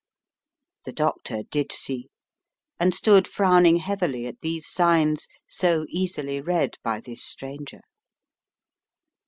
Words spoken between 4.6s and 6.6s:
signs so easily